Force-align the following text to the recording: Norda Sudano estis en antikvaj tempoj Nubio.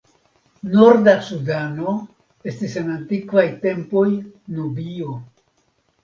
Norda 0.75 1.11
Sudano 1.25 1.91
estis 2.51 2.77
en 2.81 2.89
antikvaj 2.93 3.43
tempoj 3.65 4.05
Nubio. 4.55 5.11